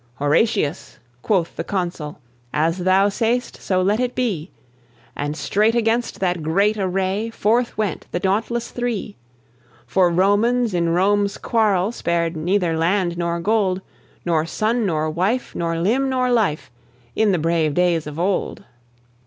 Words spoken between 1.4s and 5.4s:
the Consul, "As thou say'st, so let it be," And